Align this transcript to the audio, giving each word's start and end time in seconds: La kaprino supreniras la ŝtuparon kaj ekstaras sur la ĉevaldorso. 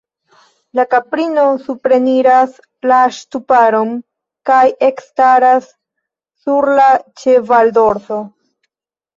La 0.77 0.83
kaprino 0.93 1.41
supreniras 1.65 2.55
la 2.91 3.01
ŝtuparon 3.17 3.93
kaj 4.51 4.63
ekstaras 4.89 5.71
sur 6.47 6.73
la 6.81 6.89
ĉevaldorso. 7.23 8.21